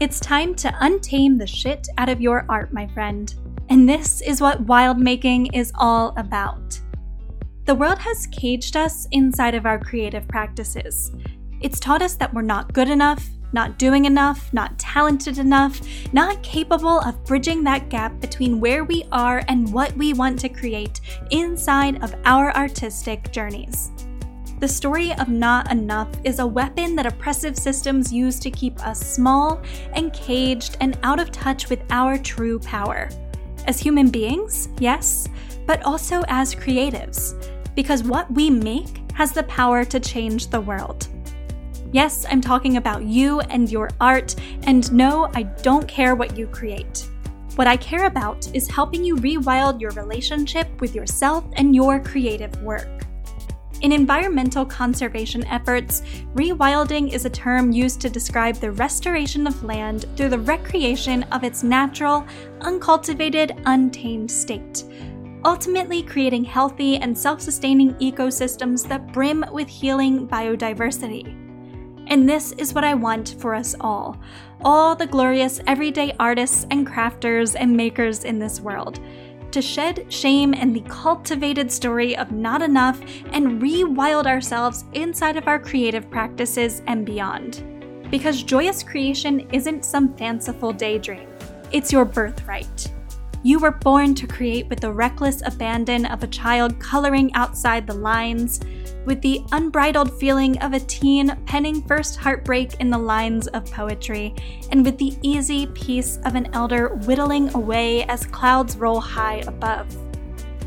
It's 0.00 0.18
time 0.18 0.56
to 0.56 0.72
untame 0.82 1.38
the 1.38 1.46
shit 1.46 1.86
out 1.98 2.08
of 2.08 2.20
your 2.20 2.44
art, 2.48 2.72
my 2.72 2.88
friend. 2.88 3.32
And 3.68 3.88
this 3.88 4.20
is 4.22 4.40
what 4.40 4.66
Wildmaking 4.66 5.50
is 5.54 5.70
all 5.76 6.12
about. 6.16 6.80
The 7.66 7.76
world 7.76 7.98
has 8.00 8.26
caged 8.26 8.76
us 8.76 9.06
inside 9.12 9.54
of 9.54 9.66
our 9.66 9.78
creative 9.78 10.26
practices. 10.26 11.12
It's 11.60 11.78
taught 11.78 12.02
us 12.02 12.16
that 12.16 12.34
we're 12.34 12.42
not 12.42 12.72
good 12.72 12.90
enough, 12.90 13.24
not 13.52 13.78
doing 13.78 14.04
enough, 14.04 14.52
not 14.52 14.76
talented 14.80 15.38
enough, 15.38 15.80
not 16.12 16.42
capable 16.42 16.98
of 17.00 17.24
bridging 17.24 17.62
that 17.62 17.88
gap 17.88 18.20
between 18.20 18.58
where 18.58 18.82
we 18.82 19.04
are 19.12 19.44
and 19.46 19.72
what 19.72 19.96
we 19.96 20.12
want 20.12 20.40
to 20.40 20.48
create 20.48 21.00
inside 21.30 22.02
of 22.02 22.16
our 22.24 22.52
artistic 22.56 23.30
journeys. 23.30 23.92
The 24.64 24.68
story 24.68 25.12
of 25.12 25.28
not 25.28 25.70
enough 25.70 26.08
is 26.24 26.38
a 26.38 26.46
weapon 26.46 26.96
that 26.96 27.04
oppressive 27.04 27.54
systems 27.54 28.10
use 28.10 28.40
to 28.40 28.50
keep 28.50 28.80
us 28.80 28.98
small 28.98 29.60
and 29.92 30.10
caged 30.14 30.78
and 30.80 30.98
out 31.02 31.20
of 31.20 31.30
touch 31.30 31.68
with 31.68 31.82
our 31.90 32.16
true 32.16 32.58
power. 32.60 33.10
As 33.66 33.78
human 33.78 34.08
beings, 34.08 34.70
yes, 34.78 35.28
but 35.66 35.82
also 35.82 36.22
as 36.28 36.54
creatives, 36.54 37.34
because 37.74 38.04
what 38.04 38.32
we 38.32 38.48
make 38.48 39.02
has 39.12 39.32
the 39.32 39.42
power 39.42 39.84
to 39.84 40.00
change 40.00 40.46
the 40.46 40.62
world. 40.62 41.08
Yes, 41.92 42.24
I'm 42.30 42.40
talking 42.40 42.78
about 42.78 43.02
you 43.02 43.40
and 43.40 43.70
your 43.70 43.90
art, 44.00 44.34
and 44.62 44.90
no, 44.94 45.28
I 45.34 45.42
don't 45.42 45.86
care 45.86 46.14
what 46.14 46.38
you 46.38 46.46
create. 46.46 47.06
What 47.56 47.66
I 47.66 47.76
care 47.76 48.06
about 48.06 48.48
is 48.54 48.70
helping 48.70 49.04
you 49.04 49.16
rewild 49.16 49.78
your 49.78 49.90
relationship 49.90 50.80
with 50.80 50.94
yourself 50.94 51.44
and 51.52 51.76
your 51.76 52.00
creative 52.00 52.62
work. 52.62 52.88
In 53.84 53.92
environmental 53.92 54.64
conservation 54.64 55.46
efforts, 55.46 56.00
rewilding 56.34 57.12
is 57.12 57.26
a 57.26 57.30
term 57.30 57.70
used 57.70 58.00
to 58.00 58.08
describe 58.08 58.54
the 58.54 58.72
restoration 58.72 59.46
of 59.46 59.62
land 59.62 60.06
through 60.16 60.30
the 60.30 60.38
recreation 60.38 61.24
of 61.24 61.44
its 61.44 61.62
natural, 61.62 62.26
uncultivated, 62.62 63.60
untamed 63.66 64.30
state, 64.30 64.84
ultimately 65.44 66.02
creating 66.02 66.44
healthy 66.44 66.96
and 66.96 67.16
self 67.16 67.42
sustaining 67.42 67.92
ecosystems 67.96 68.88
that 68.88 69.12
brim 69.12 69.44
with 69.52 69.68
healing 69.68 70.26
biodiversity. 70.28 71.26
And 72.06 72.26
this 72.26 72.52
is 72.52 72.72
what 72.72 72.84
I 72.84 72.94
want 72.94 73.36
for 73.38 73.54
us 73.54 73.76
all 73.80 74.18
all 74.62 74.96
the 74.96 75.06
glorious 75.06 75.60
everyday 75.66 76.14
artists 76.18 76.66
and 76.70 76.86
crafters 76.86 77.54
and 77.58 77.76
makers 77.76 78.24
in 78.24 78.38
this 78.38 78.62
world 78.62 78.98
to 79.54 79.62
shed 79.62 80.12
shame 80.12 80.52
and 80.52 80.74
the 80.74 80.80
cultivated 80.88 81.70
story 81.70 82.16
of 82.16 82.32
not 82.32 82.60
enough 82.60 83.00
and 83.30 83.62
rewild 83.62 84.26
ourselves 84.26 84.84
inside 84.94 85.36
of 85.36 85.46
our 85.46 85.60
creative 85.60 86.10
practices 86.10 86.82
and 86.88 87.06
beyond. 87.06 87.62
Because 88.10 88.42
joyous 88.42 88.82
creation 88.82 89.48
isn't 89.52 89.84
some 89.84 90.12
fanciful 90.16 90.72
daydream, 90.72 91.28
it's 91.70 91.92
your 91.92 92.04
birthright. 92.04 92.90
You 93.44 93.60
were 93.60 93.70
born 93.70 94.16
to 94.16 94.26
create 94.26 94.68
with 94.68 94.80
the 94.80 94.92
reckless 94.92 95.40
abandon 95.46 96.06
of 96.06 96.24
a 96.24 96.28
child 96.28 96.80
coloring 96.80 97.32
outside 97.34 97.86
the 97.86 97.94
lines, 97.94 98.58
with 99.04 99.20
the 99.20 99.42
unbridled 99.52 100.18
feeling 100.18 100.58
of 100.62 100.72
a 100.72 100.80
teen 100.80 101.36
penning 101.46 101.82
first 101.82 102.16
heartbreak 102.16 102.74
in 102.80 102.90
the 102.90 102.98
lines 102.98 103.46
of 103.48 103.70
poetry, 103.70 104.34
and 104.70 104.84
with 104.84 104.98
the 104.98 105.16
easy 105.22 105.66
peace 105.68 106.18
of 106.24 106.34
an 106.34 106.48
elder 106.54 106.96
whittling 107.04 107.54
away 107.54 108.04
as 108.04 108.26
clouds 108.26 108.76
roll 108.76 109.00
high 109.00 109.42
above. 109.46 109.86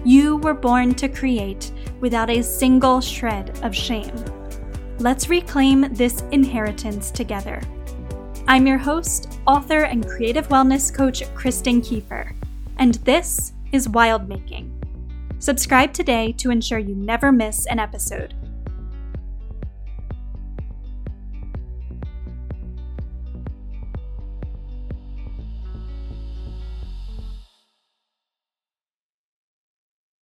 You 0.05 0.37
were 0.37 0.53
born 0.53 0.93
to 0.95 1.09
create 1.09 1.71
without 1.99 2.29
a 2.29 2.43
single 2.43 3.01
shred 3.01 3.59
of 3.63 3.75
shame. 3.75 4.15
Let's 4.99 5.29
reclaim 5.29 5.93
this 5.93 6.23
inheritance 6.31 7.11
together. 7.11 7.61
I'm 8.47 8.65
your 8.65 8.77
host, 8.77 9.39
author, 9.45 9.83
and 9.83 10.07
creative 10.07 10.47
wellness 10.47 10.93
coach, 10.93 11.23
Kristen 11.35 11.81
Kieffer, 11.81 12.33
and 12.77 12.95
this 12.95 13.53
is 13.71 13.87
Wildmaking 13.87 14.76
Subscribe 15.39 15.93
today 15.93 16.31
to 16.33 16.49
ensure 16.49 16.79
you 16.79 16.95
never 16.95 17.31
miss 17.31 17.67
an 17.67 17.77
episode. 17.79 18.33